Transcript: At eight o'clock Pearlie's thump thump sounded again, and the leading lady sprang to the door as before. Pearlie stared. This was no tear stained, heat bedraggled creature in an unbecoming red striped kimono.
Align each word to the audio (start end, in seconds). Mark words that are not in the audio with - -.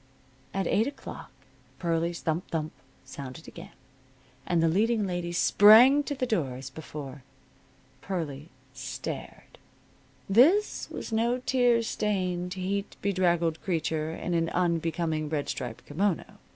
At 0.51 0.65
eight 0.65 0.87
o'clock 0.87 1.29
Pearlie's 1.77 2.21
thump 2.21 2.49
thump 2.49 2.71
sounded 3.05 3.47
again, 3.47 3.75
and 4.47 4.63
the 4.63 4.67
leading 4.67 5.05
lady 5.05 5.31
sprang 5.31 6.01
to 6.05 6.15
the 6.15 6.25
door 6.25 6.55
as 6.55 6.71
before. 6.71 7.21
Pearlie 8.01 8.49
stared. 8.73 9.59
This 10.27 10.89
was 10.89 11.11
no 11.11 11.37
tear 11.45 11.83
stained, 11.83 12.55
heat 12.55 12.95
bedraggled 13.03 13.61
creature 13.61 14.09
in 14.09 14.33
an 14.33 14.49
unbecoming 14.49 15.29
red 15.29 15.47
striped 15.49 15.85
kimono. 15.85 16.39